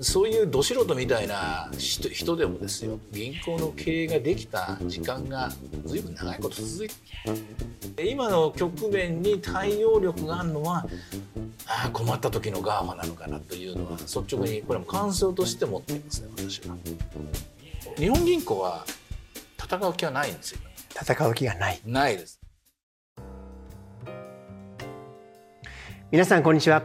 [0.00, 5.50] そういうど素人みたいな人人でもですよ銀行の経営ができた時間が
[5.84, 6.88] ずいぶん長いこと続い
[7.96, 10.86] て今の局面に対応力があるのは
[11.66, 16.76] あ困った時の GAFA なのかなというのは率直にこれも感想として持っていますね私は。
[17.96, 18.84] 日本銀行は
[19.58, 20.60] 戦う気はないんですよ。
[21.00, 21.80] 戦う気がない。
[21.84, 22.40] ないです。
[26.10, 26.82] 皆さんこんにちは。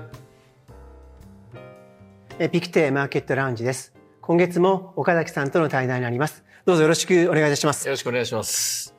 [2.38, 3.96] ピクテマーケットラウンジです。
[4.22, 6.44] 今月も岡崎さんとの対談になります。
[6.66, 7.88] どうぞよろしくお願いいたします。
[7.88, 8.94] よろしくお願いします。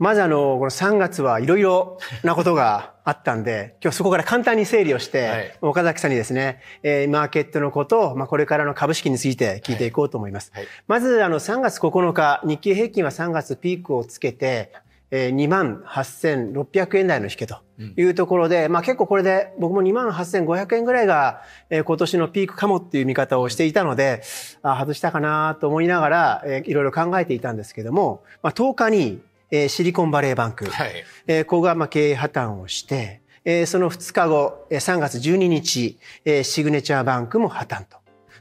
[0.00, 10.50] まずあの、この3月はいろいろなことが あったんで、今日そこから簡単に整理をして、はい、岡崎さんにですね、えー、マーケットのことを、まあ、これからの株式について聞いていこうと思います。
[10.52, 17.58] はいはい、まずあの、3月9日、日経平均は3月ピークをつけて、えー、2万8600円台の引けと
[17.96, 24.22] いうところで、うん、まあ結構これで僕も2万8500円ぐらいが、えー、今年のピークかもっていう見方をしていたので、
[24.62, 37.99] あ外したかなと思いながら、えー、いろいろ考えていたんですけども、まあ10日に、えー、シリコンバレーバンク、はい、えー、ここがまあ経営破綻をして、えー、その2日後、3月12日、えー、シグネチャーバンクも破綻と。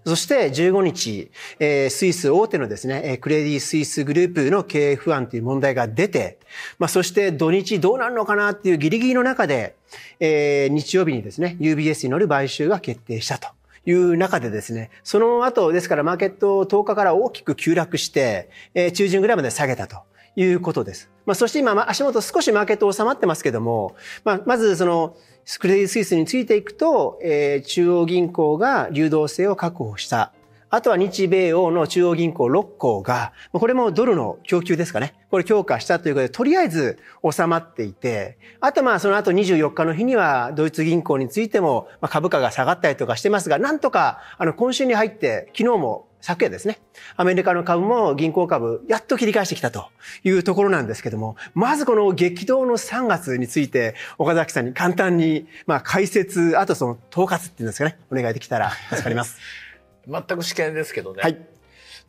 [0.10, 1.30] そして15日、
[1.60, 6.40] えー、スイス大手のですね、クレディ・スイスグループの経営不安という問題が出て、
[6.80, 9.76] まあ、そして土日どうなるのかなっていうギリギリの中で、
[10.20, 13.50] えー、日曜日にですね、UBS に乗る買収が決定したと。
[13.86, 20.02] いう中でですね、その後、ですからマーケット10日から大きく急落して、えー、中旬ぐらいまで下げたと
[20.36, 21.10] いうことです。
[21.26, 25.16] まあ、そして今、足元少しマーケット収まってますけども、まあ、まずその、
[25.58, 30.34] クレディ・スイスについていくと、えー、中央銀行が流動性を確保した。
[30.72, 35.16] あとは日米欧の中央銀行6行が、これもドルの供給ですかね。
[35.32, 46.80] これ強化したということで、とりあえず収まっていて、あとまあその後24日の日にはドイツ銀行についても株価が下がったりとかしてますが、なんとかあの今週に入って昨日も昨夜ですね。
[47.16, 49.88] アメリカの株も銀行株、やっと切り返してきたと
[50.24, 59.40] いうところなんですけども、まずこの激動の3月について、岡崎さんに簡単に、まあ解説、あとその統括っていうんですかね、お願いできたら助かります。
[60.08, 61.22] 全く試験ですけどね。
[61.22, 61.38] はい。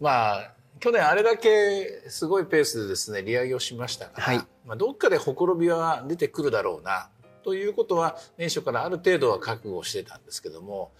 [0.01, 7.11] まあ、去年あれだけすごいペースでですね、利上げをしましたから、はい、まあどっかでほころびは出てくるだろうな、
[7.43, 10.93] ということは年初からある程度は覚悟してたんですけども、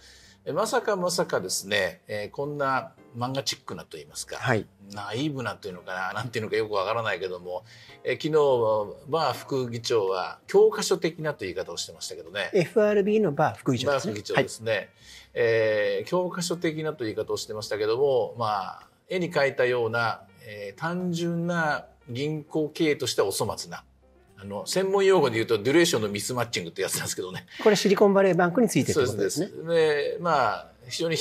[0.53, 7.63] まさかまさかですね、えー、こんな漫画チックなと言いますか、はい、ナイーブなというのかななんていうのかよくわからないけども、
[8.03, 12.49] えー、昨日バー副議長は教科書的なという言い方をしてましたけどね。
[12.53, 14.13] FRB のバー副議長ですね。
[14.13, 14.89] バー副議長ですね、はい、
[15.35, 18.47] えー、教科書的なという言い方をしてましたけどもま
[18.81, 23.83] あ絵に描いたような、えー、単純な銀行経営としてはお粗末な
[24.41, 27.45] あの専門用語で言うとデュレーションのミスマッチングってやつなんですけどね。
[27.63, 29.47] これシリコンバレーバンクについてってことですね。
[29.47, 31.15] そうですでまあ非常に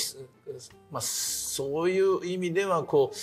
[0.90, 3.16] まあそういう意味ではこう。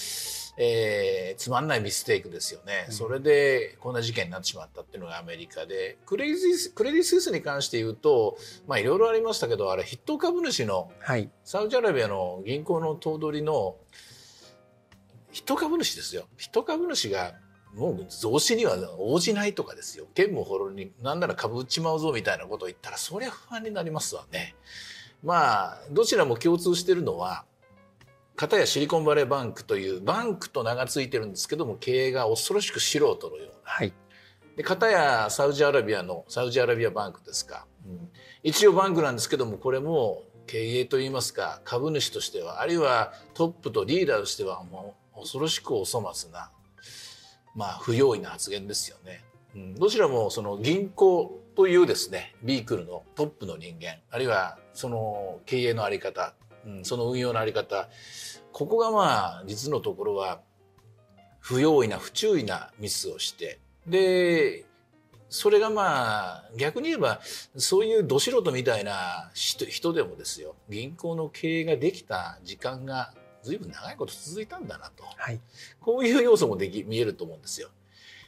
[0.60, 13.76] えー、つまんないミステイクですよね、うん、それでこんな事件になってしまったっていうのがアメリカでクレディクレディ・スイスに関して言うとまあいろいろありましたけどあれ筆頭株主の、はい、サウジアラビアの銀行の頭取の
[15.30, 17.36] 筆頭株主ですよ筆頭株主が
[17.78, 24.56] もう増資には応じないとかですよ剣もほろになんなら株打ちまうぞみたいなことを言ったらそりゃ不安になりますわね。
[25.24, 27.46] まあどちらも共通してるのは
[28.36, 33.54] 片やシリコンバレーバンクというバンクと名が付いてるんですけども経営が恐ろしく素人のような。
[33.64, 33.94] はい、
[34.56, 38.10] で片やサウジアラビアのサウジアラビアバンクですか、うん、
[38.44, 46.52] 一応バンクなんですけどもこれも経営といいますか株主としてはあるいはトップとリーダーとしてはもう恐ろしくお粗末な
[47.58, 49.26] まあ、不用意な発言ですよね。
[49.56, 56.36] うん、どちらもその銀行というですねビークルのトップの人間あるいはその経営のあり方、
[56.66, 57.90] うん、その運用のあり方
[58.52, 60.42] ここがまあ実のところは
[61.40, 64.66] 不用意な不注意なミスをしてで
[65.30, 67.20] それがまあ逆に言えば
[67.56, 75.40] そういうど素人みたいな人でもですよ銀行の経営ができた時間が随分長いこと続いたんだなと、はい、
[75.80, 77.70] こういう要素もでき見えると思うんですよ。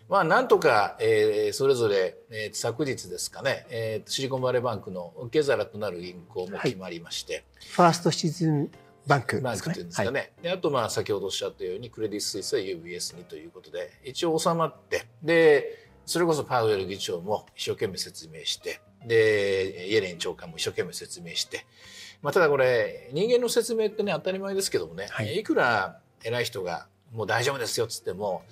[0.09, 8.71] まあ、なんとか、えー、それぞれ、えー、昨日ですかね、えー、シリコンバレーバンクの受け皿となる銀行も決まりまして、はい、ファーストシーズン
[9.05, 10.19] バンク、バンクっていうんですかね。
[10.19, 21.65] はい、であと、まあ、先ほどおっしゃったように、クレディ・スイスは UBS にということで、一応収まって、で、それこそパウエル議長も一生懸命説明して、で、イエレン長官も一生懸命説明して、
[22.21, 28.43] まあ、ただこれ人間の説明ってね当たり前ですけどもね、はい、いくら偉い人がもう大丈夫ですよっつっても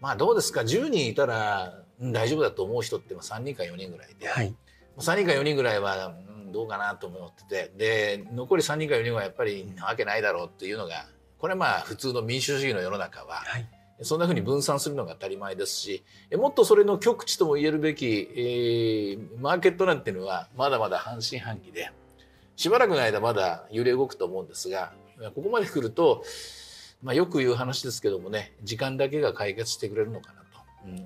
[0.00, 4.54] まあどうですか？10人いたら、うん、大丈夫だと思う人って3人か4人ぐらいで、はい、
[4.98, 11.06] 3人か4人ぐらいは、うん、どうかなと思っててで残り3人か4人はやっぱりなわけないだろうっていうのが
[11.38, 13.66] これはまあ普通の民主主義の世の中は、はい、
[14.02, 21.90] そんなふうに分散するのが当たり前ですしもっとそれの極致とも言えるべき、えー、マーケットなんていうのはまだまだ半信半疑で
[22.56, 24.92] しばらくの間まだ揺れ動くと思うんですが
[25.34, 26.24] ここまで来ると、
[27.02, 30.46] まあ、よく言う話ですけどもね時間だけが解決してくれるのかなと。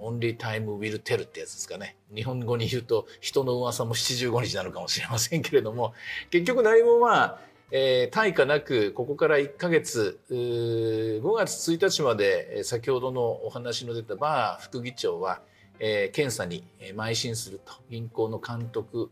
[0.01, 1.97] オンリータイムウィルテルってやつですかね。
[2.15, 5.95] 日本語に言うと人の噂も75日なのかもしれませんけれども、
[6.31, 7.39] 結局何もまあ、
[7.71, 15.41] えー、対価なくここから1ヶ月5月1日まで先ほどのお話の出たバー副議長は、
[15.81, 19.11] え、検査に邁進すると銀行の監督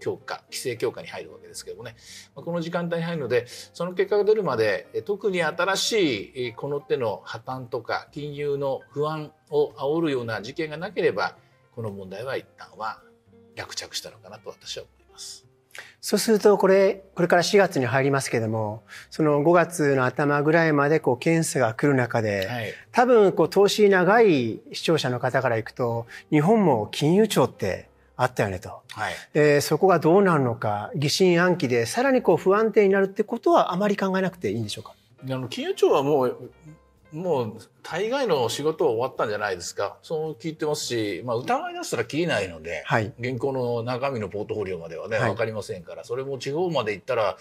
[0.00, 1.96] 強化規制強化に入るわけですけどもね
[2.34, 11.36] この時間帯に入るのでその結果が出るまで特に新しいこの手の破綻とか金融の不安を煽るような事件がなければ
[11.74, 13.02] この問題は一旦は
[13.56, 14.97] 落着したのかなと私は思います。
[16.08, 28.70] そうすると、これ、これから4月に入りますけども、その5月の頭ぐらいまで、こう、検査が来る中で、はい、多分、こう、投資長い視聴者の方からいくと、日本も金融庁ってあったよねと。
[28.92, 34.94] はい、えー、そこがどうなるのか、疑心暗鬼で、さらにこう、不安定になるってことはあまり考えなくていいんでしょうか？
[35.24, 36.50] あの金融庁はもう
[37.12, 39.96] もう大概の仕事は終わったんじゃないですか。
[40.02, 46.04] そう聞いてますし、まあ、疑い出したら切りないので、はい、銀行の中身のポートフォリオまではね、はい、分かりませんから。
[46.04, 47.38] それも地方まで行ったら、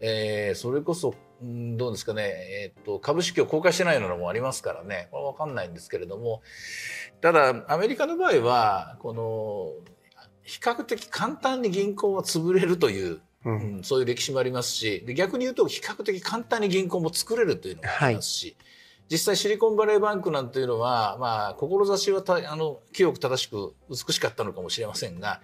[0.00, 5.08] えー、それこそ、うん、どうですかね、えー、っと株式を公開してないのもありますからね。
[5.10, 6.42] これは分かんないんですけれども。
[7.22, 9.72] ただアメリカの場合はこの
[10.42, 18.75] 比較的簡単に銀行は潰れるといううん、そういう歴史もありますしで逆に言うと比較的簡単に銀行も作れるというのもありますし、はい
[19.10, 25.40] 実際シリコンバレーバンクなんていうのは、まあ、志はたあの清く正しく美しかったのかもしれませんが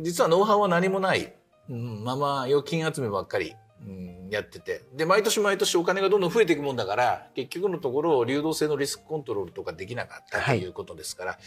[0.00, 1.32] 実はノウハウは何もない、
[1.68, 3.54] うん、まま預金集めばっかり、
[3.86, 4.82] うん、やってて。
[4.94, 11.40] で毎年毎年お金がどんどん増えていくもんだから結局のところ流動性のリスクコントロールとかできなかったということですから、はい、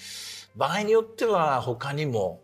[0.56, 2.39] 場合によっては他にも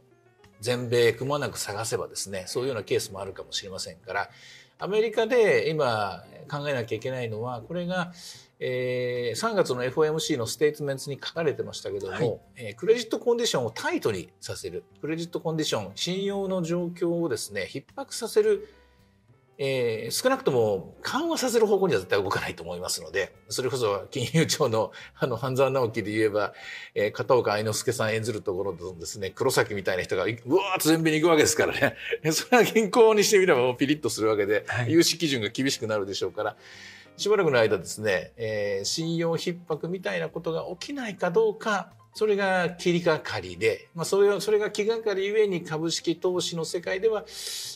[0.60, 4.30] 全米くまなく探せばですねそういうようなケースもあるかもしれませんから
[4.80, 8.12] アメリカで今考えなきゃいけないのはこれが
[8.60, 18.68] えー、3月の FOMC のステートメントに書かれてましたけども、はい、えー、クレジットコンディションをタイトにさせるクレジットコンディション信用の状況をですね逼迫させる、
[19.60, 26.54] えー、少なくとも緩和させる方向には絶対動かないと思いますのでそれこそ金融庁のあの半沢直樹で言えば、
[26.96, 30.36] えー、片岡愛之助さん演ずるところのですね黒崎みたいな人がうわー
[30.80, 31.96] っと全米に行くわけですからね
[32.34, 36.58] それは銀行にしてみればもうピリッとするわけで、はい、融資基準が厳しくなるでしょうから。
[37.18, 47.26] しばらくの間ですね、えー、信用逼迫みたいなことが起きないかどうか、それが切りがかりで、まあ、それそれが気がかりゆえに株式投資の世界では、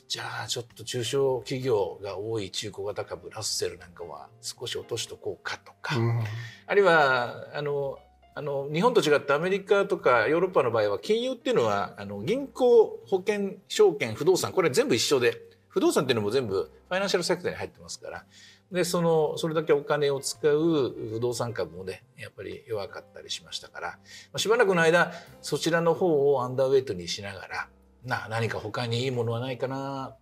[0.08, 6.24] じゃあちょっと中小企業が多い中古型株、ラッセルなんかは少し落としとこうかとか、うん、
[6.66, 8.00] あるいは、あの、
[8.34, 15.38] あの日本と違ってアメリカとかヨーロッパの場合は金融っていうのはあの銀行保険証券不動産これ全部一緒で
[15.68, 18.26] 不動産っていうのも全部ファイナンシャルセクターに入ってますから
[18.72, 24.00] でそのそれだけお金を使う不動産株もねやっぱり弱かったりしましたから、
[24.32, 27.70] ま、しばらくの間そちらの方をアンダーウェイトにしながら
[28.06, 30.16] な何か他にいいものはないかな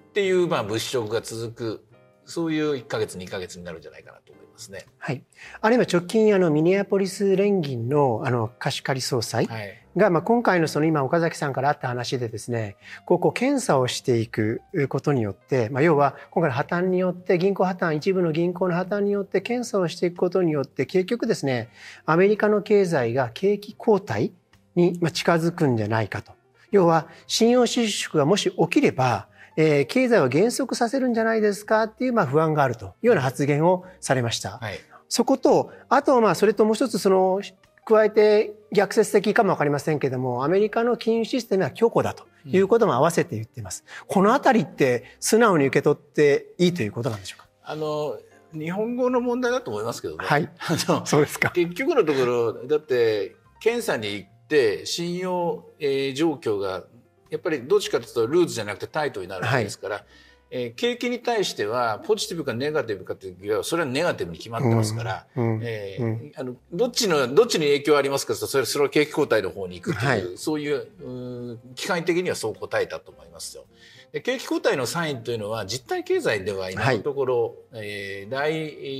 [0.00, 1.84] っていうまあ物色が続く
[2.24, 4.29] そういう1か月2か月になるんじゃないかなと。
[4.68, 4.86] 思いますね。
[4.98, 5.22] はい。
[5.60, 12.76] あるいは直近あのミネアポリス連銀のあの貸し借り総裁、はいが、まあ、今回のその今岡崎さんからあった話でですね
[13.06, 21.70] こうこう検査をしていくことによって、まあ、要は今回の破綻によって銀行破綻一部の銀行の破綻によって検査をしていくことによって結局ですね
[22.06, 24.32] アメリカの経済が景気後退
[24.76, 26.32] に近づくんじゃないかと。
[26.70, 29.26] 要は信用収縮がもし起きれば
[29.62, 34.58] えー、経済を減速させるんじゃないですかっていう、まあ、不安があるというような発言をされました。
[34.58, 37.42] はい、そこと、あと、まあ、それともう一つ、その、
[37.84, 43.84] 加えて逆説的かもわかりませんけれども、アメリカの金融システムは強固だということも合わせて言っています。
[44.02, 47.48] うん、このあたりって素直に受け取っていいということなんでしょうか？
[47.64, 48.18] あの、
[48.54, 50.24] 日本語の問題だと思いますけどね。
[50.24, 50.48] はい。
[50.58, 51.50] あの、そうですか。
[51.50, 56.84] 結局のところ、だって、検査に行って信用、えー、状況が
[57.30, 60.04] やっぱりどっちかというとルーズじゃなくてタイトになるわけですから、はい。
[60.52, 65.60] えー、景気に対してはポジティブかネガティブかというとそれはネガティブに決まってますから、うん。
[65.62, 73.64] えー、うん、あのどっちのどっちに影響ありますかとそれそれは景気後退の方に行くという、はい、そういうう機械的にはそう答えたと思いますよ。
[74.10, 78.52] で景気後退のサインというのは実体経済では今のところ、はい、えー、第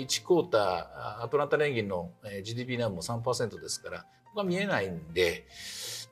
[0.04, 2.10] 1クォーターアトランタ連銀の
[2.44, 5.46] GDP 難も3%ですからここは見えないんで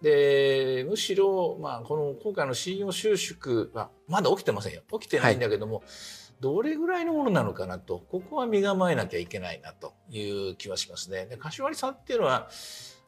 [0.02, 4.82] でむしろ、まあ、この今回の信用収縮はまだ起きてませんよ。
[4.92, 5.84] 起きてないんだけども、はい、
[6.40, 11.26] どれぐらいのものなのかなとここは身構えなきゃいけないなという気はしますね。
[11.26, 12.48] で柏木さんっていうのは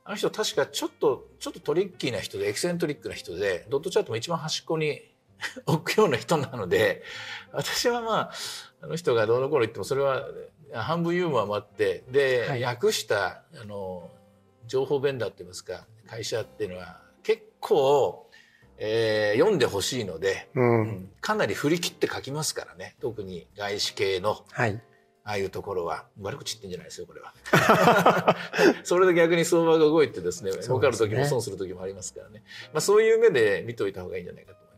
[0.05, 5.01] あの人確かちょっとちょっとトリッキーな人でエキセントリックな人でドットチャートも一番端っこに
[5.67, 7.03] 置くような人なので
[7.53, 8.33] 私はまあ
[8.83, 10.27] あの人がどの頃言ってもそれは
[10.73, 14.11] 半分ユーモアもあってで、はい、訳したあの
[14.67, 18.29] 情報ベンダーって言いますか会社っていうのは結構、
[18.79, 22.97] えー、読んでほしいので、うん、うん、かなり振り切って書きますからね。
[23.01, 24.83] 特に外資系の、はい、
[25.23, 26.07] ああいうところは。
[26.21, 28.37] 悪口言ってんじゃないですよこれは。
[28.83, 34.70] それで逆に相場が動いてですね儲かる時も損する時もありますからね、まあ、そういう目で見ておいた方がいいんじゃないかと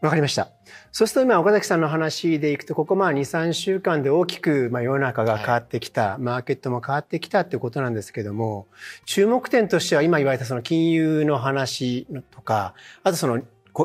[0.00, 0.48] わかりました。
[0.92, 8.66] そうすると今岡崎さんの話でいくと、ここまあ2、3週間で大きくまあ世の中が変わってきた、はい、マーケットも変わってきたっていうことなんですけども、
[9.04, 13.42] 注目点としては今言われたその金融の話とか、あとその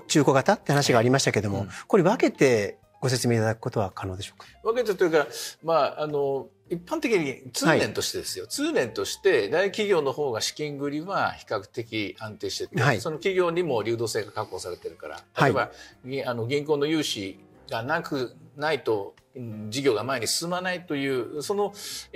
[0.08, 1.68] 中古型って話がありましたけども、はい。
[1.68, 4.48] うん、これ分けてご説明いただくことは可能でしょうか？
[4.64, 5.28] 分けてというか、
[5.64, 15.72] まあ、あの、一般的に通年としてですよ、はい、通年として大企業の方が資金繰りは比較的安定してて、はい、その企業にも流動性が確保されてるから例えば、は
[16.06, 19.16] い、あの銀行の融資がなくないと
[19.70, 21.74] 事業が前に進まないというその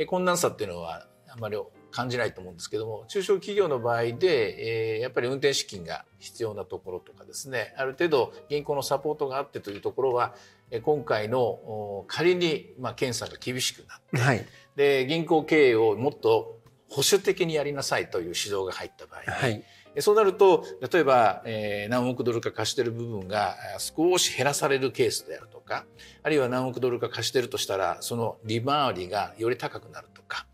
[0.07, 1.57] 困難さっていうのはあまり
[1.91, 10.35] 感じないと思うんですけども中小企業の場合で、えー、やっぱり運転資金が必要なところとかですねある程度銀行のサポートがあってというところは
[10.83, 14.45] 今回の仮にまあ検査が厳しくなって、はい、
[14.75, 19.63] で銀行経営をもっと保守的にやりなさいという指導が入った場合、はい、
[19.99, 25.85] そうなると例えば、えー、何億ドルか貸してる部分が少し減らされるケースであるとか
[26.23, 30.47] あるいは何億ドルか貸してるとしたらその利回りがより高くなるとか。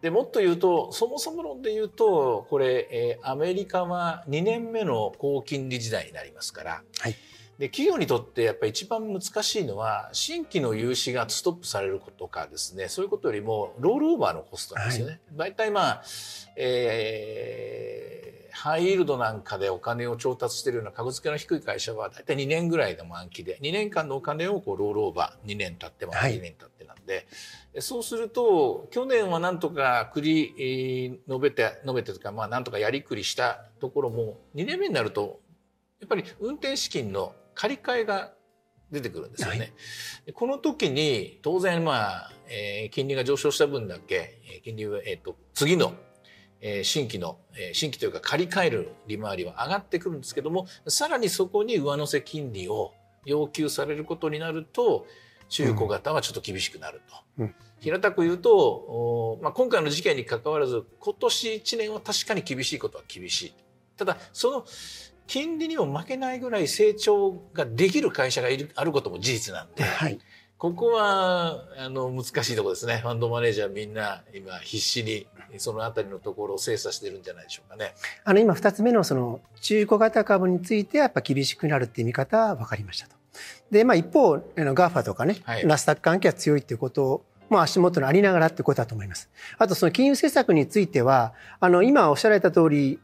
[0.00, 7.16] でもっと言うとそもそも論で言うとこれ、えー、アメリカは2年目の高金利時代になりますから、はい、
[7.58, 12.88] で企業にとってやっぱり一番難しいのは新規の融資がストップされることとかですね。
[12.88, 15.12] そういうことよりもロールオーバーのコストなんですよね。
[15.12, 16.02] はい、大体まあ、
[16.54, 27.14] えー、ハイイールドなんかでお金を調達しているような株付けの低い会社は大体2年ぐらいの満期で2年間のお金をこうロールオーバー2年経っても2年経ってなんで、
[27.74, 35.40] はい、そうすると去年はなんとか繰り述べて述べてとかまあなんとかやりくりしたところも2年目になると
[36.00, 38.32] やっぱり運転資金の借り換えが
[38.92, 39.58] 出てくるんですよね。
[39.58, 39.64] は
[40.28, 45.92] い、この時に当然まあ、えー、金利が上昇した分だけ金利は、えーと、次の、
[46.60, 55.06] えー、新規の、えー、新規というか借り換える利回りは上がってくるんですけどもさらにそこに上乗せ金利を要求されることになると
[55.48, 57.02] 中古型はちょっと厳しくなる
[57.36, 57.42] と。
[57.42, 63.54] うん、平たく言うとお、まあ、今回の事件にかかわらず今年1年は確かに厳しいことは厳しい。
[63.96, 64.64] ただその
[65.28, 70.18] 金利にも負けないぐらい成長ができる会社がいるあることも事実なんで、はい、
[70.56, 75.26] ここはあの難しいところですねファンドマネージャーみんな今必死に
[75.58, 77.94] そのあたりのところを精査してるんじゃないでしょうかね。
[78.24, 83.16] あの今2つ目のその中古型株についてやっぱ厳しくなるっていう見方は分かりましたと。
[83.70, 89.30] でまあ一方 GAFA とかね、はい、ナスダック関係は強いっていうことをまあ、足元にありながらってことだと思います。
[89.56, 92.98] あと、その金融政策については、あの、今おっしゃられた通り、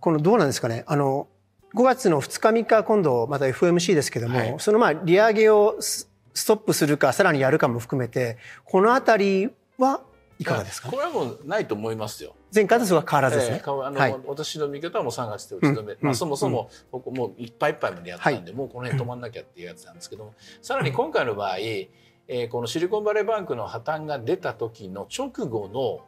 [0.00, 0.84] このどうなんですかね？
[0.86, 1.28] あの
[1.74, 6.08] 5月の2日3日今度また FOMC ですけども、はい、そのまあ利上げをス
[6.46, 10.00] トップするかさらにやるかも含めてこのあたりは
[10.38, 10.88] いかがですか？
[10.90, 12.34] これはもうないと思いますよ。
[12.54, 13.60] 前回とそれは変わらずですね。
[13.62, 26.06] えー、あの、はい、私の見方はもう3月で打ち止め、うん、まあ、そもそもここもういっぱいいっぱいまでやったんで、もうこの辺止まんなきゃっていうやつなんですけども、さらに今回の場合、えー、このシリコンバレーバンクの破綻が出た時の直後の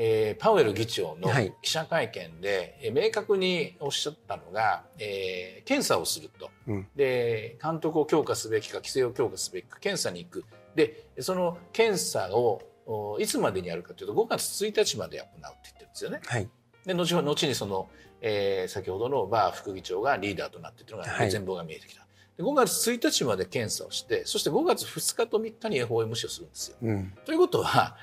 [0.00, 1.28] えー、パウエル議長の
[1.60, 10.44] 記者会見で、はい、明確におっしゃったのが、えー、検査をすると、うん、で監督を強化すべきか規制を強化すべきか検査に行く。
[10.76, 12.62] でその検査を
[13.18, 16.20] いつまでにやるかというと5月1日まで行うって言ってるんですよね。
[16.24, 16.48] はい、
[16.86, 17.88] で後後にその、
[18.20, 22.06] えー、先ほどのバー副議長がリーダーとなってというのが、はい、全貌が見えてきた。
[22.36, 26.76] で5月1日まで検査をしてそして5月2日と3日に FOMC をするんですよ。
[26.80, 27.96] うん、ということは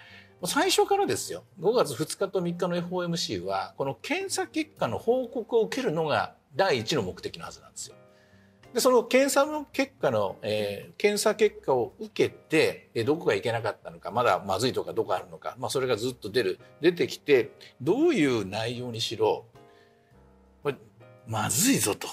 [0.44, 7.96] 最初からですよ5月2日と3日の FOMC はこの検査結果の報告を受けるのが第一の目的のはずなんですよ。
[8.74, 19.46] でその検査の結果の、えー、検査結果を受けて、えどこがいけなかったのかまだまずいとかどこあるのか、まあ、それがずっと出る出てきてどういう内容にしろ
[20.62, 20.76] これ
[21.26, 22.10] まずいぞと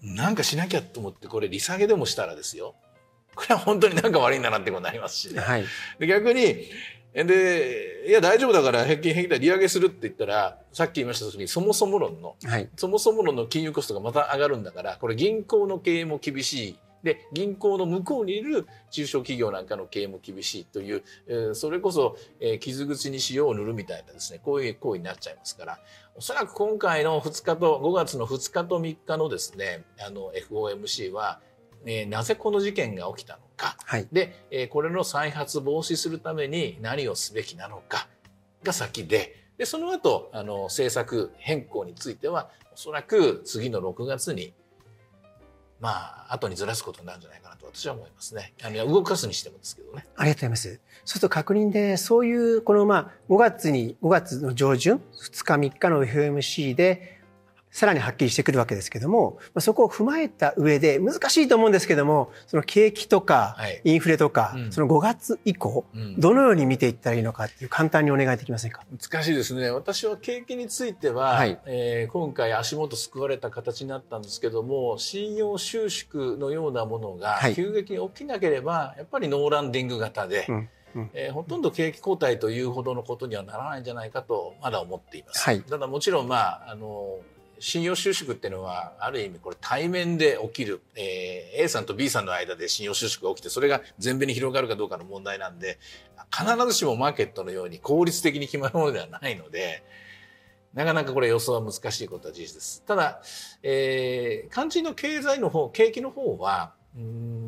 [0.00, 2.76] なんかしなきゃと思ってこれ利下げでもしたらですよ
[3.34, 5.40] これは本当になんか悪いんだなってことになりますしね。
[5.40, 5.64] はい、
[5.98, 6.64] で逆に
[7.24, 16.78] で、いや、大丈夫だから平均平均で利上げするって言ったら、さっき言いましたとおり、そもそも論の、はい、そもそも論の金融コストがまた上がるんだから、これ銀行の経営も厳しい。
[17.02, 25.78] で、銀行の向こうにいる中小企業なんかの経営も厳しいという、えー、それこそ、えー、傷口に塩を塗るみたいなですね、こういう行為になっちゃいますから、
[26.16, 31.40] おそらく今回の2日と、5月の2日と3日のですね、あの FOMC は、
[31.84, 38.08] えー、なぜこの事件が起きたのか、はい、で、えー、これの再発防止するために何をすべきなのか
[38.62, 44.52] が先で、で、その後、あの、政策変更については、おそらく次の6月に
[45.80, 48.52] まあ、後にずらすことになるんじゃないかなと私は思いますね。
[48.62, 50.06] あの動かすにしてもですけどね。
[50.16, 50.68] ありがとうございます。
[50.68, 57.17] そうすると確認で、そういう、このまあ、5月に、5月の上旬、2日3日の FMC で、
[57.70, 68.82] さらにはっきりしてくるわけですけども、そこを踏まえた上で、難しいと思うんですけども、その景気とか、インフレとか、はいうん、その5月以降、うん、どのように見ていったらいいのかっていう簡単にお願いできませんか？
[68.90, 69.70] 難しいですね。
[69.70, 80.68] 私は景気については、はい、えー、今回足元救われた形になったんですけども、信用収縮のようなものが急激に起きなければ、やっぱりノーランディング型で、うん。
[81.12, 85.44] えー、ほとんど景気後退というほどのことにはならないんじゃないかとまだ思っています。
[85.44, 87.18] はい、ただもちろんまああの
[87.60, 95.78] 信用収縮っていうのは、ある意味これ対面で起きる、えー、A さんと B さんの間で信用収縮が起きて、それが全米に広がるかどうかの問題なんで、
[96.30, 99.82] 必ずしもマーケットのように効率的に決まるものではないので、
[100.74, 102.82] なかなかこれ予想は難しいことは事実です。
[102.86, 103.22] ただ、
[103.62, 107.38] えー、肝心の経済の方、景気の方は、うん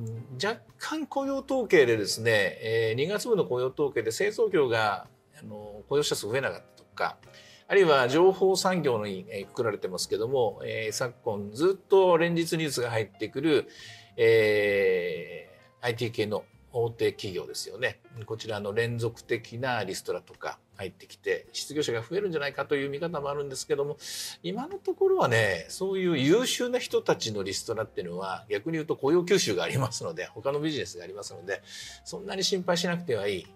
[0.43, 5.07] 若干雇用統計でですね、えー、2月分の雇用統計で製造業が
[5.39, 7.19] あの雇用者数増えなかったとか、
[7.71, 13.69] あるいは情報産業にくくられてますけども、えー、昨今ずっと連日ニュースが入ってくる、
[14.17, 18.01] えー、IT 系の大手企業ですよね。
[18.27, 23.99] こちらの連続的なリストラとか入ってきて、失業者が増えるんじゃないかという見方もあるんですけども、
[24.43, 31.63] 今のところはね、そういう優秀な人たちのリストラっていうのは逆に言うと雇用吸収がありますので、他のビジネスがありますので、
[32.05, 33.47] そんなに心配しなくてはいい。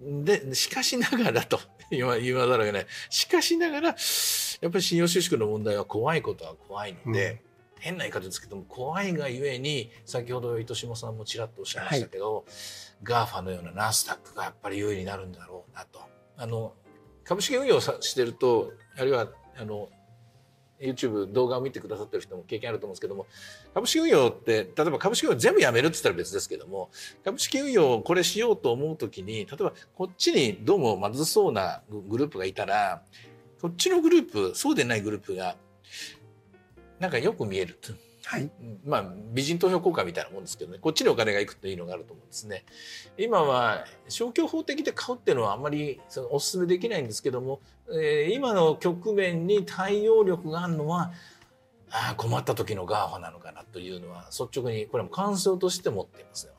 [0.00, 1.60] で、しかしながらと
[1.90, 2.86] 言わ言わざるを得ない。
[3.10, 7.42] しかしながら、やっぱり信用収縮の問題は怖いことは怖いので、
[7.76, 12.44] うん、変な言い方ですけども、怖いがゆえに、先ほど糸島さんもちらっとおっしゃいましたけど、はい、
[13.02, 16.00] GAFA のようなナスダックがやっぱり優位になるんだろうなと。
[16.36, 16.74] あの、
[17.24, 19.90] 株式運用してると、あるいは、あの、
[20.80, 23.26] YouTube 動画を見てくださってる人も経験あると思うんですけども
[23.74, 26.90] 株式運用って例えば株式運用全部やめるって言ったら別ですけども
[27.24, 33.02] 株式運用をこれしようと思う時に例えばこっちにどうもまずそうなグループがいたら
[33.60, 35.56] こっちのグループそうでないグループが
[36.98, 37.78] なんかよく見える。
[38.24, 38.50] はい、
[38.84, 40.78] まあ美人投票効果みたいなもんですけどね。
[40.78, 42.64] こっちにお金がいくといいのがあると思うんですね。
[43.18, 51.12] 今は消去法的で買うっていうのはあんまりそのお勧めできないんですけども、えー、今の局面に対応力があるのは
[51.90, 56.52] あ困った時の GAFAなのかなというのは率直にこれも感想として持っていますね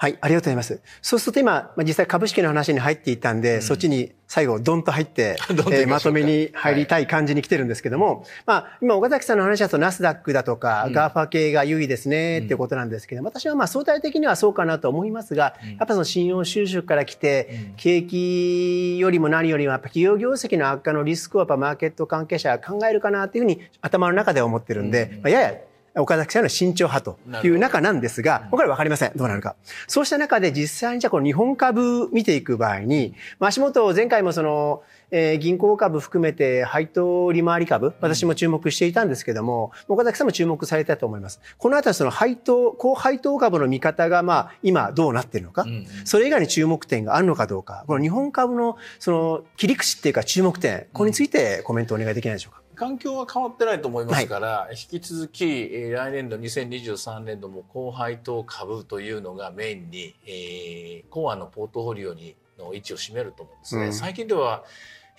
[0.00, 0.06] は。
[0.06, 0.80] はい、ありがとうございます。
[1.02, 25.54] そうすると今、実際株式の話に入っていたんで、うん、そっちに最後、ドンと入って、 えー、まとめに入りたい感じに来てるんですけども、はい、まあ、今、岡崎さんの話だと、ナスダックだとか、うん、 GAFA 系が優位ですね、っていうことなんですけど、私はまあ、相対的にはそうかなと思いますが、うん、やっぱその信用収縮から来て、景気よりも何よりも、やっぱ企業業績の悪化のリスクをやっぱマーケット関係者は考えるかなっていうふうに頭の中では思ってるんで、まあ、やや
[26.02, 29.12] 岡崎さんの慎重派という中なんですが、これは分かりません。
[29.16, 29.56] どうなるか。
[29.86, 41.40] そうした中で実際にじゃあこの日本株見ていく場合に、足元前回もその、えー、銀行株含めて配当利回り株、私も注目していたんですけども、岡崎さんも注目されたと思います。
[41.58, 45.66] このあたりその配当、高配当株の見方がまあ今どうなっているのか、
[46.04, 52.60] それ以外に注目点があるのかどうか、この日本株のその切り口っていうか注目点、これについてコメントお願いできないでしょうか。
[52.80, 63.84] 環境は変わってないと思いますから、はい、引き続き来年度2023年度も高配当株というのがメインに、えー、コアのポートフォリオにの位置を占めると思うんですね。
[63.84, 64.64] うん、最近では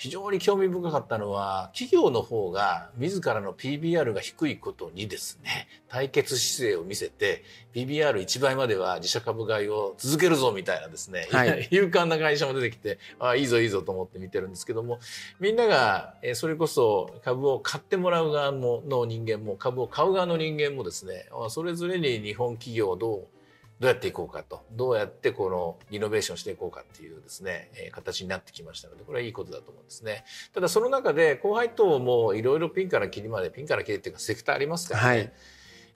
[0.01, 7.43] 非常に興味深かったのは企業の方が自らの PBR が低いことにですね対決姿勢を見せて
[7.75, 14.99] PBR1 倍までは自社株買いを続けるぞみたいなですね、はい、 勇敢な会社も出てきてあいいぞいいぞと思って見てるんですけども
[15.39, 23.40] みんながそれこそ株を買ってもらう側の人間も株を買う側の人間もですねそれぞれに日本企業をどう
[23.81, 30.23] どうやっていこうかと、どうやってこのリノベーションしていこうかっていうですね、えー、形になってきましたので、これはいいことだと思うんですね。
[30.53, 35.07] ただその中で、後輩等もいろいろピンから切りまで、ピンから切りっていうかセクターありますからね。
[35.07, 35.33] はい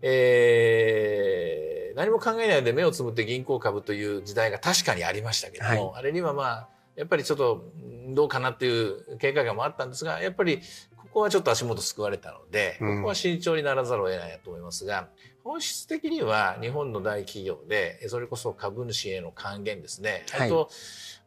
[0.02, 7.72] えー、何も考えないで目をつむって銀行株という時代が確かにありましたけども、はい、あれにはまあやっぱりちょっと
[8.10, 10.62] どうかなっていう警戒感もあったんですがやっぱり
[10.98, 15.08] ここはちょっと足元救われたので、ここは慎重にならざるを得ないと思いますが、
[15.46, 20.26] 本質的には日本の大企業でそれこそ株主への還元ですね。
[20.32, 20.72] はい、と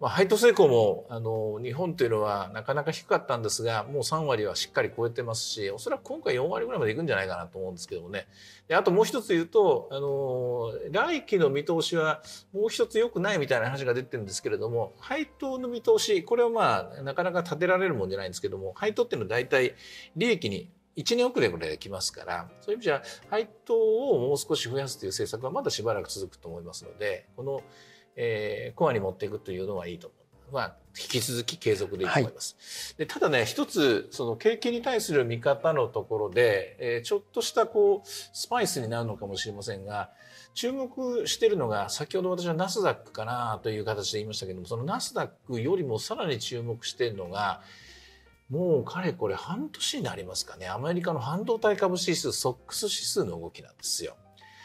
[0.00, 8.28] まあ、配当成功もあの日本というのはなかなか低かったんですがもう3割はしっかり超えてますしおそらく今回4割ぐらいまでいくんじゃないかなと思うんですけどもね
[8.68, 19.74] であともう一つ言うとあの来期の見通しはもう一つ良くないみたいな話が出てるんですけれども配当の見通しこれはまあなかなか立てられるもんじゃないんですけども配当っていうのは大体
[20.16, 27.62] 利益に1年遅れぐらいできますから、そういう意味じゃ、配当をもう少し増やすという政策はまだしばらく続くと思いますので、この
[28.20, 30.18] えー、コアに持っていくというのはいいと思う。
[30.50, 32.94] まあ、引き続き継続でいいと思います。
[32.98, 40.10] はい、でただね、一つ、その景気に対する見方のところで、えー、ちょっとしたこう、スパイスになるのかもしれませんが、
[40.54, 47.60] 注目しているのが、先ほど私はナスダックかなという形で言いましたけども、そのナスダックよりもさらに注目しているのが、
[48.50, 54.16] もうかれこれ半年になりますかね、アメリカの半導体株指数、ソックス指数の動きなんですよ。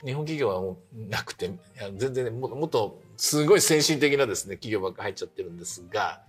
[0.06, 1.52] 日本企業はもうなくて、
[1.96, 6.22] 全然もっとすごい先進的なですね、企業ばっか入っちゃってるんですが、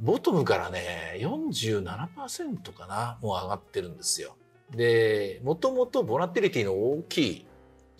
[0.00, 4.36] ボトムからね、47%かな、もう上がってるんですよ。
[4.70, 7.46] で、もともとボラティリティの大きい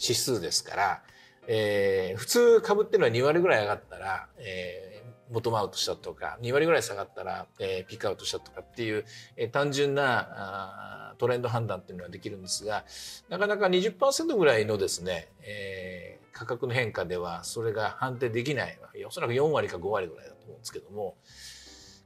[0.00, 1.02] 指数ですから、
[1.46, 4.91] えー、普通株っていうのは2割ぐらい上がったら、えー、
[5.32, 9.04] ボトムアウトしたとか、2割ぐらい下がったら、えー、ピックアウトしたとかっていう、
[9.36, 12.84] えー、単純なトレンド判断っていうのはできるんですが、
[13.28, 18.78] なかなか20%ぐらいのですね、えー、価格の変化ではそれが判定できない。
[19.06, 21.16] おそらく4割か5割ぐらいだと思うんですけども、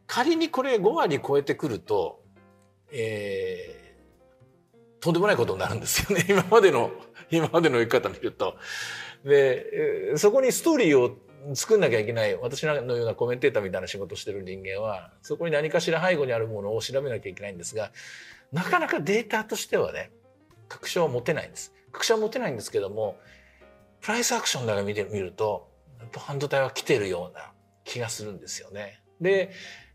[0.07, 2.23] 仮にこれ5割超えてくると、
[2.93, 6.25] えー、とんでもないことになるんですよね。
[6.31, 6.93] 今までの、
[7.31, 8.57] 今までの生き方見ると。
[9.25, 11.17] で、そこにストーリーを
[11.55, 17.93] 作んなきゃいけない私のようなコメンテーターみたいな仕事してる人間はそこに何かしら背後にあるものを調べなきゃいけないんですが
[18.53, 20.11] なかなかデータとしてはね
[20.69, 23.17] 確証は持てないんです確証は持てないんですけども
[24.01, 25.69] プライスアクションだけ見てみると
[26.17, 27.53] 半導体は来てるような
[27.85, 29.01] 気がするんですよね。
[29.21, 29.51] で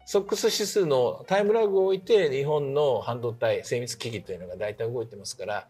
[0.06, 5.68] ソックス指数のタイムラグを置いて日本の半導体精密機器というのが大体動いてますから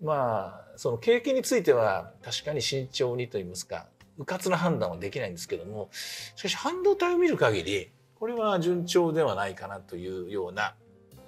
[0.00, 3.86] まあその景気については確かに慎重にと言いますか
[4.18, 10.74] 迂闊な判断はできないんですけどもしかし半導体を見る限りこれは順調ではないかなというような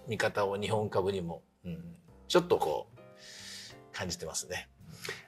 [0.07, 1.97] 見方を日本株にも、うん、
[2.29, 2.99] ちょっとこう
[3.93, 4.69] 感じてますね。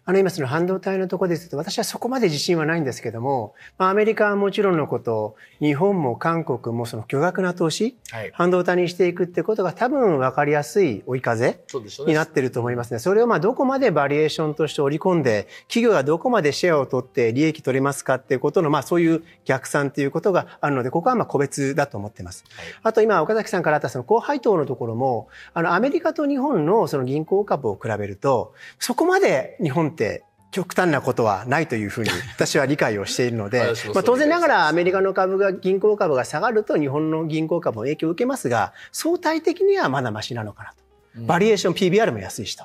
[0.09, 11.59] あの今その半導体のところですと私はそこまで自信はないんですけども、まあ、アメリカはもちろんのこと日本も韓国もその巨額な投資、はい、半導体にしていくってことが多分分かりやすい追い風
[12.07, 13.01] になってると思いますね。
[13.01, 22.45] それをまあどこまでバリエーションとして織り込んで企業がどこまでシェアを取って利益取れますかっていうことのまあそういう逆算っていうことがあるのでここはまあ個別だと思ってます。
[22.57, 40.87] はい、あと今岡崎さんからあったその高配当のところもあのアメリカと日本のその銀行株を比べるとそこまで日本って極端なことはないというふうに 私は理解をしているので、まあ、当然ながらアメリカの株が、銀行株が下がると日本の銀行株も影響を受けますが、相対的にはまだマシなのかなと。
[41.27, 42.65] バリエーション PBR も安いしと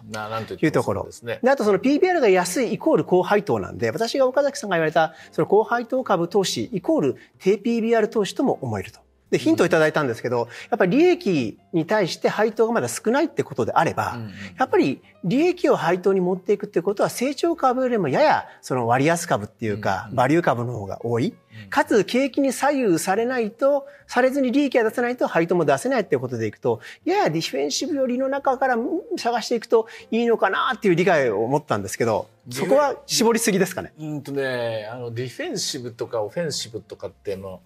[0.62, 1.08] いうところ。
[1.24, 9.00] で、あとその PBR が安いイコール高配当なんで、私が岡崎さんが言われたその高配当株投資イコール低 PBR 投資とも思えると。
[9.32, 14.20] で、ヒントをいただいたんですけど、やっぱり利益に対して配当がまだ少ないってことであれば、
[14.60, 21.34] やっぱり利益を配当に持っていくってことは成長株よりもややその割安株っていうか、バリュー株の方が多い。
[21.70, 28.78] かつ景気に左右されないと、されずに利益が出せないと配当も出せないっていうことでいくと、ややディフェンシブ寄りの中から
[29.18, 33.94] 探していくといいのかなっていう理解を持ったんですけど、そこは絞りすぎですかね。
[34.00, 37.62] うんとね、あのディフェンシブとかオフェンシブとかっての、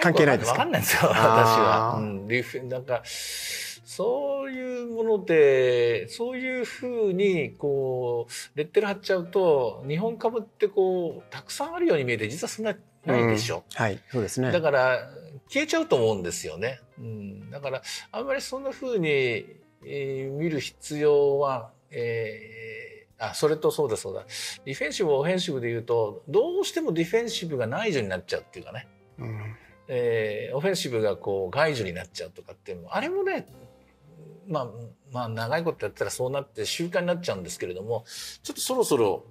[0.00, 0.58] 関係ないですか？
[0.58, 1.96] わかんないんですよ、私は。
[1.98, 13.64] うん、なんかそういうもので、そういうふうに、こう、レッテル貼っちゃうと、日本株ってこう、たくさんあるように見えて、実はそんなないでしょ。
[13.70, 14.52] うん、はい、そうですね。
[14.52, 15.08] だから、
[15.48, 16.80] 消えちゃうと思うんですよね。
[16.98, 24.26] うん、だから、あんまりそんなふうに、えー、見る必要は、えー、あ、それとそうだそうだ。
[24.66, 28.88] ディフェンシブ、オフェンシブで言うと、どうしてもディフェンシブが内助になっちゃうっていうかね。
[29.18, 29.56] うん
[29.88, 33.46] えー、オフェンシブがこう外需になっちゃうとかっていうのもあれもね
[34.48, 34.68] まあ
[35.12, 38.04] まあ長いことやったらそうなって習慣になっちゃうんですけれども
[38.42, 39.24] ちょっとそろそろ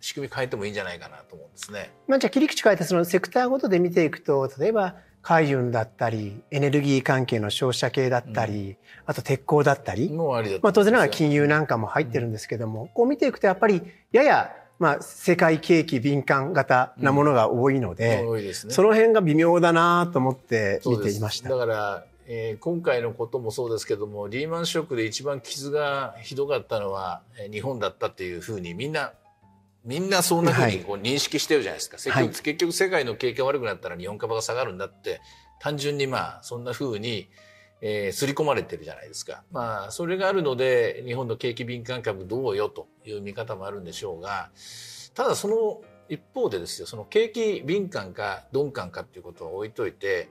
[0.00, 1.90] 仕組み変えてもいいんじゃないかなと思うんですね。
[2.06, 13.82] まあ、じゃあ切り口変えてそのセクターごとで見ていくと例えば海運だったり、エネルギー関係の商社系だったり、うん、あと鉄鋼だったり、まあ当然ながら金融なんかも入ってるんですけども、うん、こう見ていくとやっぱり
[14.12, 18.40] ややまあ、世界景気敏感型なものが多いので、うん。
[18.40, 21.48] でね、その辺が微妙だなと思って見ていました。
[21.48, 29.12] だから、えー、今回のこともそうですけども、リーマンショックで一番傷がひどかったのは、えー、日本だったっていうふうにみんな、
[29.84, 32.10] みんなそんなふうにこう認識してるじゃないですか。
[32.10, 35.20] はい、結局世界の景気が悪くなったら日本株が下がるんだって、
[35.60, 37.28] 単純にまあ、そんなふうに、
[37.80, 39.44] えー、刷り込まれてるじゃないですか。
[39.52, 44.50] まあ、それがあるので、日本の景気敏感株どうよという見方もあるんでしょうが、
[45.14, 50.28] ただその一方でですよ、その景気敏感か鈍感かっていうことは置いといて、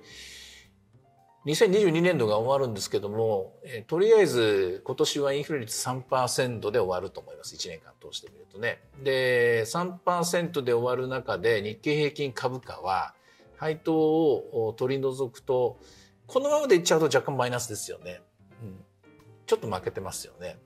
[1.46, 7.56] 2022年度が終わるんですけども、えー、とりあえず今年はインフレ率3%で終わると思います。
[7.56, 8.82] 1年間通してみるとね。
[9.02, 13.14] で、3%で終わる中で日経平均株価は
[13.56, 15.80] 配当を取り除くと
[16.28, 18.22] このままでいっちゃうと若干マイナスですよね。
[18.62, 18.76] うん、
[19.46, 20.58] ちょっと負けてますよね。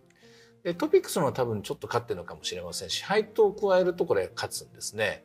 [0.64, 5.24] でトピックスの多分ちょっと勝ってるのかもしれませんし、配当を加えるとこれ勝つんですね。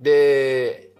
[0.00, 0.90] で、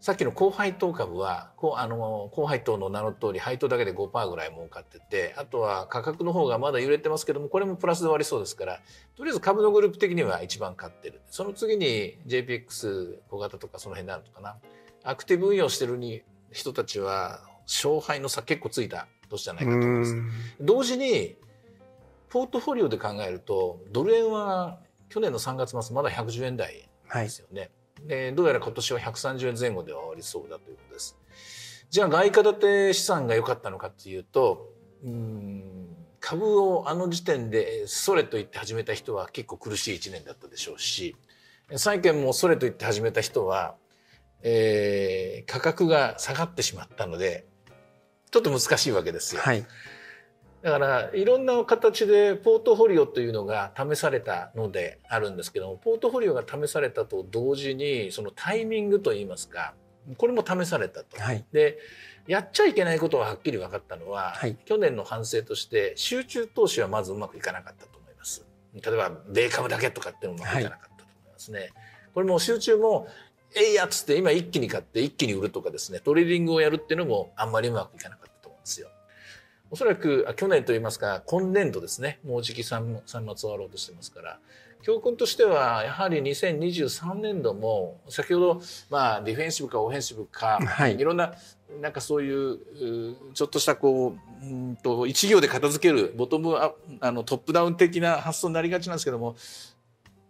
[0.00, 8.80] さっきの高配当株は、こうあの高配当の名の通り配当だけで5%ぐらい儲かってて、あとは価格の方がまだ揺れてますけども、これもプラスで割りそうですから、
[9.16, 11.22] とりあえず株のグループ的には一番勝ってる。
[11.30, 14.58] その次に JPX 小型とかその辺になるのかな。
[15.04, 20.16] アクティブ運用してるに人たちは勝敗の差結構ついた年じゃないかと思います。
[20.60, 21.36] 同時に、
[22.28, 27.60] ポートフォリオで考えると、ドル円は去年の3月末まだ110円台ですよね。
[27.60, 31.16] はい、で、どうやら今年は130円前後では終わりそうだということです。
[31.90, 34.72] じゃあ外貨建て資産が良かったのかっていうと、
[35.04, 41.14] うん株をあの時点でそれと言って始めた人は結構苦しい1年だったでしょうし、
[41.76, 43.74] 債券もそれと言って始めた人は、
[44.42, 47.46] えー、価格が下がってしまったので、
[48.34, 49.42] ちょっと難しいわけですよ。
[49.42, 49.64] はい、
[50.60, 59.74] だからいろんな形でポートフォリオというのが試されたのであるんですけどもポートフォリオが試されたと同時にそのタイミングといいますか
[60.18, 61.22] これも試されたと。
[61.22, 61.78] はい、で
[62.26, 68.44] やっちゃいけないことははっきり分かったのは、はい、去年の反省として集中投資はまずうまくいかなかったと思います。
[68.74, 71.70] 例えば米株だけとかっていうのもうまくいかなかったと思いますね。
[72.12, 73.06] これも集中も
[73.56, 78.23] えいやっつって今一気に買って一気に売るとかですね、トレーディングをやるっていうのもあんまりうまくいかないん
[78.64, 78.88] ですよ。
[79.70, 84.38] おそらく去年といいますか、今年度ですね、もうじき 3, 3末終わろうとしてますから、
[84.84, 91.32] 教訓としては、やはり2023年度も、先ほど、まあ、ディフェンシブかオフェンシブか、はい、いろんな、
[91.80, 92.58] なんかそういう、
[93.32, 99.36] ちょっとしたこう、うんと、一行で片付ける、ボトムアあのトップダウン的な発想になりがちなんですけども、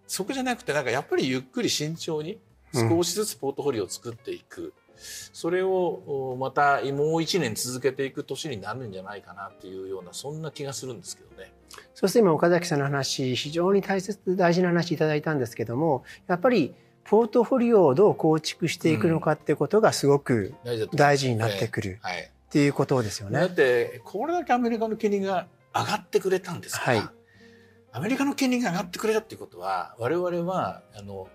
[0.07, 2.38] そこじゃなくて、なんかやっぱりゆっくり慎重に、
[2.73, 11.52] 少しずつポートフォリオを作っていく、うん、それをまたもう一年続けていく年になるんじゃないかなっていうようなそんな気がするんですけどね。
[11.94, 20.54] そして今岡崎さんの話非常に大切大事な話いただいたんですけどもやっぱりポートフォリオをどう構築していくのかってことがすごく
[20.94, 23.40] 大事になってくる、はい、っていうことですよね。
[23.40, 27.09] だってこれだけアメリカの金利が上がってくれたんですから、はい、
[27.92, 31.28] アメリカの金利が上がってくれたっていうことは我々はあの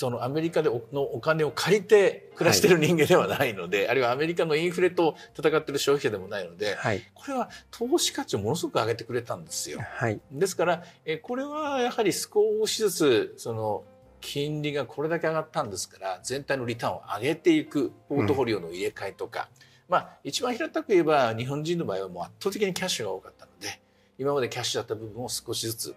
[0.00, 9.78] そのアメリカでのお金を借りて暮らしてる人間ではないので、はい、あるいはアメリカのインフレと戦ってる消費者でもないので、はい、これは投資価値をものすごく上げてくれたんですよ。
[9.78, 13.84] はい、ですからえこれはやはり少しずつその
[14.22, 19.50] 金利がこれだけ上がったんですから全体のリターンを上げていくポートフォリオの入れ替えとか、
[19.86, 23.82] うん、まあ一番平たく言えば日本人の場合はもう圧倒的にキャッシュが多かったので
[24.16, 25.94] 今までキャッシュだった部分を少しずつ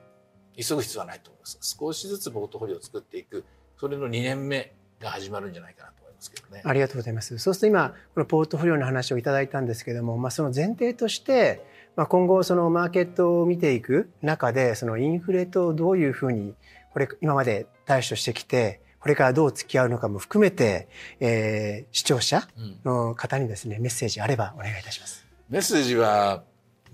[0.57, 1.57] 急ぐ必要はないと思います。
[1.79, 3.45] 少しずつポートフォリオを作っていく
[3.77, 6.61] それの2年目が始まるんじゃないかなと思いますけどね。
[6.63, 7.37] ありがとうございます。
[7.37, 16.53] そうすると今このポートフォリオの話をいただいたんですけども、まあ、その前提として、まあ、今後そのマーケットを見ていく中でそのインフレとどういうふうに
[16.91, 20.87] これ今まで対処してきてこれからどう付き合うのかも含めて、
[21.19, 22.47] えー、視聴者
[22.85, 25.25] の方にですね、うん、メッセージあればお願いいたします。
[25.49, 26.43] メッセージは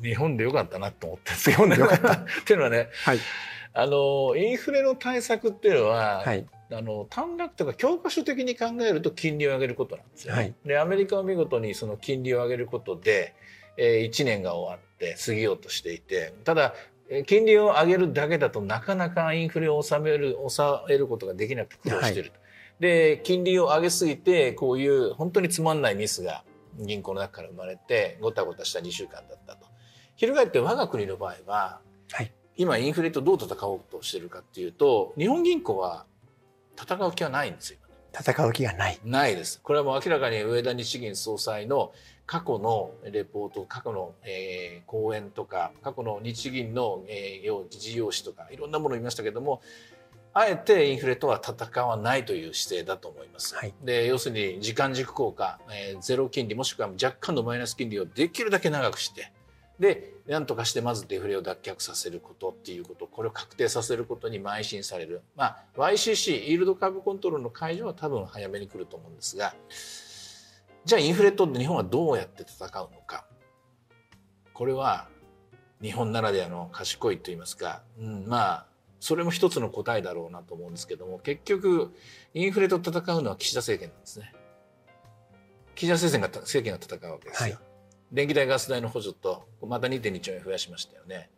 [0.01, 2.13] 日本でよかったなと思って日本でよかった。
[2.17, 3.19] っていうのはね、はい、
[3.73, 13.33] あのインフレの対策っていうのは、はい、あの短絡というか教科書的に考えると金利を上げることなんですよ、ね、はい、でアメリカは見事にその金利を上げることで、
[13.77, 16.73] えー、1年が終わって過ぎようとしていてただ
[17.25, 22.39] 金利を上げるだけだとなかなかインフレを収める抑えることができなくて苦労している、はい、
[22.79, 26.43] で金利を上げすぎてこういう本当につまんないミスが
[26.77, 29.67] 銀行の中から生まれてごたごたした2週間だったと。
[30.15, 31.79] 翻って我が国の場合は、
[32.11, 36.05] はい、今インフレとどう戦おうとしてるかっていうと日本銀行は
[36.81, 37.79] 戦う気はないんですよ。
[38.17, 38.99] 戦う気がない。
[39.03, 39.59] ないです。
[39.61, 41.91] これはもう明らかに上田日銀総裁の
[42.25, 49.61] 過去のレポート、過去の、えー、講演とか、過去の日銀の、えー、議事要旨とか、いろんなものを見ましたけども、
[50.33, 53.55] あえてインフレとは戦わないという姿勢だと思います。
[53.55, 59.31] はい、で要するに時間軸効果、えー、ゼロ金利もしくは若干のマイナス金利をできるだけ長くして
[59.79, 69.55] で何とかしてまずデフレを脱却させることっていうことこれを確定させることに邁進される、まあ、YCC イールドカーブコントロールの解除は多分早めに来ると思うんですが
[70.85, 73.25] じゃあインフレと日本はどうやって戦うのか
[74.53, 75.07] これは
[75.81, 78.65] 日本ならではの賢いと言いますか、うん、まあ
[78.99, 81.93] それも一つの答えだろうなと思うんですけども結局
[82.33, 84.33] インフレと戦うのは岸田政権なんですね。
[85.75, 87.55] 岸田政権が政権が戦うわけですよ。
[87.55, 87.68] はい、
[88.11, 91.29] 電気代ガス代の補助とまた2.2兆円増やしましたよね。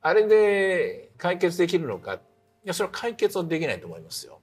[0.00, 2.14] あれで解決できるのか？
[2.14, 2.18] い
[2.64, 4.40] やそれは解決はできないと思いますよ。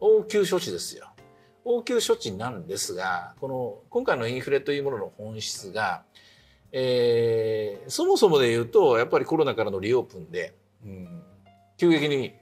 [0.00, 1.08] 応急処置ですよ。
[1.64, 6.02] 応急処置なんですがこの今回のインフレというものの本質が、
[6.72, 11.22] えー、そもそもで言うとやっぱりコロナからのリオープンで、うん、
[11.76, 12.34] 急激に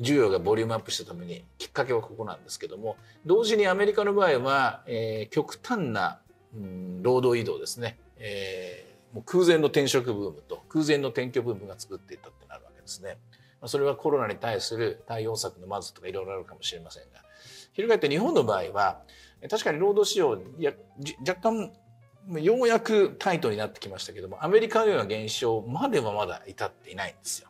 [0.00, 6.18] 需要がボリュームアップしたためにきっかけはここなんですけども同時にアメリカの場合は、えー、極端な、
[6.54, 13.18] うん、労働移動ですね、えー、もう空前の転職ブームと空前の転居ブームが作っていったってなるわけですね。
[13.66, 17.24] それはコロナに対する対応策のまずとかいろいろあるかもしれませんが
[17.72, 19.02] 翻って日本の場合は
[19.50, 20.72] 確かに労働市場や
[21.26, 21.72] 若干
[22.40, 27.48] ようやくタイトになってきましたけどもアメリカのような現象まではまだ至っていないんですよ。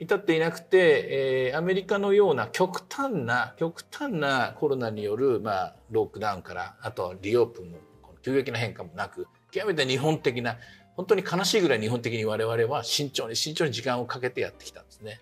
[0.00, 7.78] 至っていなくて、えー、アメリカのような極端な極端なコロナによる、まあ、ロックダウンからあとはリオープンも
[8.24, 10.56] 急激な変化もなく極めて日本的な
[10.96, 15.20] 本当に悲しいぐらい日本的に我々は慎重に慎重に時間をかけてやってきたんですね。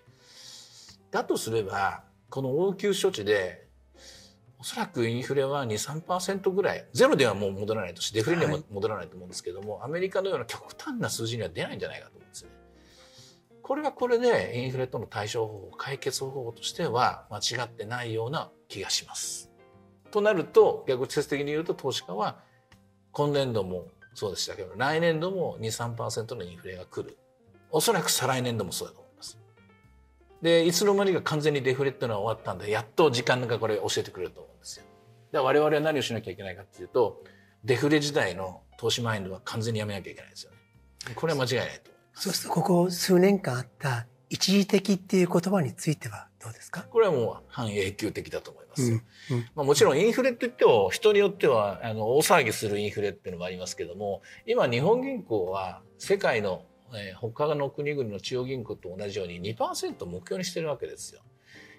[1.11, 3.67] だとすればこの応急処置で
[4.59, 12.55] おそらくインフレは23%ぐらいゼロではもう戻らないとしデフレには戻らないと思うんですけども、はい、アメリカのような極端な数字には出ないんじゃないかと思うんですよね。
[13.61, 19.51] これはこれでインフレとの対処方法解決方法としては間違ってないような気がします。
[20.11, 22.39] となると逆説的に言うと投資家は
[23.13, 27.17] 今年度もそうでしたけど来年度も23%のインフレが来る
[27.71, 29.39] おそらく再来年度もそうだと思います。
[30.41, 34.85] でいつの間にか完全にデフレっていうのは終わったんでやっと時間がこれ教えてくれると思うんですよ。
[35.31, 37.23] で我々は何をしなきゃいけないかっていうと
[37.63, 40.57] デフレ時代の投資マインドは完全にやめなきゃいけないですよね。
[41.15, 46.83] これは間違いないとそうすると、ここ数年間あった一時的っていう言葉についてはどうですか？
[46.83, 48.83] これはもう半永久的だと思います。
[48.83, 61.21] うんうん、まあ、もちろんインフレって言っても人によってはあの大騒ぎするインフレっていうのもありますけども今日本銀行は世界の、えー、他の国々の中央銀行と同じように2%目標にしてるわけですよ。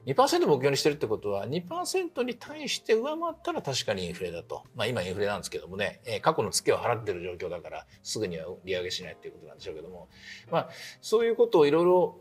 [0.06, 4.62] 2%目標にしてるってことは2%に対して上回ったら確かにインフレだと。
[4.74, 10.08] まあ今インフレなんですけどもね、えー、過去のツケを払ってる状況だからすぐには利上げしないっていうことなんでしょうけども、
[10.50, 10.68] まあ
[11.00, 12.18] そういうことをいろいろ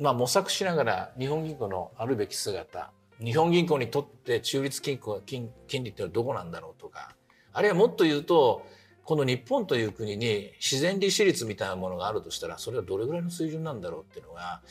[0.00, 2.90] まあ模索しながら日本銀行のあるべき姿、
[3.22, 7.14] 日本銀行にとって中立金庫金金利っていうのはどこなんだろうとか、
[7.52, 8.66] あるいはもっと言うと、
[9.04, 14.62] この日本という国に自然利子率みたいなものがあるとしたら、それはどれぐらいの水準なんだろうっていうのが、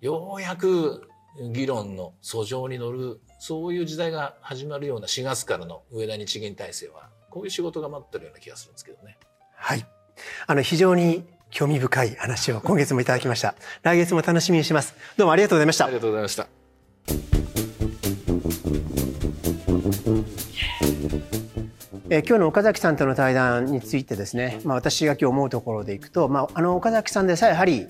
[0.00, 1.08] ようやく
[1.52, 9.18] 議論の訴状に乗るそういう時代が始まるような4月からの上田日銀体制はこういう仕事が待ってるような気がするんですけどね。
[9.56, 9.84] はい
[10.46, 11.24] あの非常に
[11.54, 13.54] 興味深い話を今月もいただきました。
[13.82, 14.94] 来月も楽しみにします。
[15.16, 15.86] どうもありがとうございました。
[15.86, 17.43] ありがとうございました。
[22.10, 27.86] えー、今日の岡崎さんとの対談についてですね、まあ、私が今日思うところでいくと、まあ、あの岡崎さんでさえやはり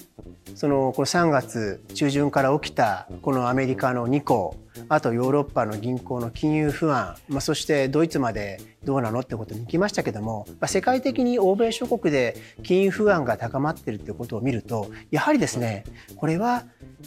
[0.55, 4.57] そのこの3月中旬から起きたこのアメリカの2項
[4.89, 15.83] あとヨーロッパの銀行の金融不安、まあ、そしてドイツまでどうなのってことに行きましたけども、まあ、世界的に欧米諸国で金融不安が高まっているってことを見るとやはりですね
[16.17, 16.65] これは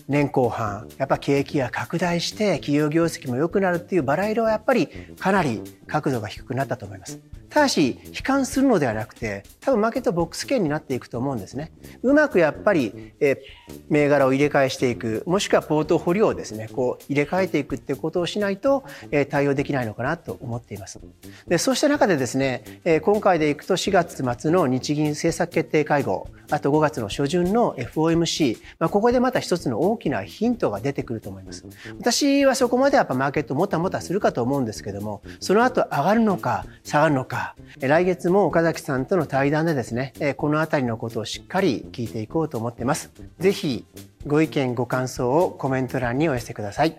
[0.07, 4.87] 年後半やっぱ景気が拡大して企業業績も良くなるっていうバラ色はやっぱり
[5.19, 7.19] かなり角度が低くなったと思います。
[7.49, 11.71] ただし悲観するのではなくて多分マーケットボックス圏になっていくと思うんですね。
[12.03, 13.41] うまくやっぱり、え
[13.89, 20.99] 銘柄を入れ替えしていくもしくはポートフォリオをですねこう入れ替えていくってことをしないと、え対応できないのかなと思っています。
[21.47, 31.65] でそうした中でですね、え今回でいくと4月末の日銀政策決定会合あと5月の初旬の FOMC、まあ、ここでまた一つの大きなヒントが出てくると思います。
[31.99, 43.11] 私はそこまでやっぱマーケットもたもたするかと思うんですけどもその後上がるのか下がるのかか、来月も岡崎さんとの対談でですね、この辺りのことをしっかり聞いていこうと思ってます。
[43.39, 43.85] 是非
[44.25, 46.97] ご意見ご感想をコメント欄にお寄せください。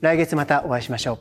[0.00, 1.18] 来月またお会いしましょう。